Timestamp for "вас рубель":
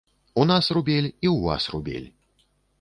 1.45-2.11